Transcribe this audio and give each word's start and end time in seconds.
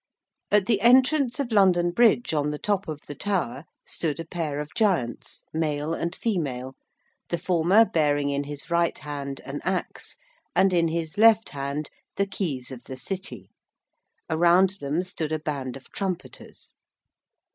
At 0.49 0.65
the 0.65 0.81
entrance 0.81 1.39
of 1.39 1.51
London 1.51 1.91
Bridge, 1.91 2.33
on 2.33 2.49
the 2.49 2.57
top 2.57 2.87
of 2.87 3.01
the 3.05 3.13
tower, 3.13 3.65
stood 3.85 4.19
a 4.19 4.25
pair 4.25 4.59
of 4.59 4.73
giants, 4.73 5.43
male 5.53 5.93
and 5.93 6.15
female, 6.15 6.73
the 7.29 7.37
former 7.37 7.85
bearing 7.85 8.31
in 8.31 8.45
his 8.45 8.71
right 8.71 8.97
hand 8.97 9.41
an 9.45 9.61
axe, 9.63 10.15
and 10.55 10.73
in 10.73 10.87
his 10.87 11.19
left 11.19 11.49
hand 11.49 11.91
the 12.15 12.25
keys 12.25 12.71
of 12.71 12.85
the 12.85 12.97
City. 12.97 13.51
Around 14.27 14.77
them 14.79 15.03
stood 15.03 15.31
a 15.31 15.37
band 15.37 15.77
of 15.77 15.91
trumpeters. 15.91 16.73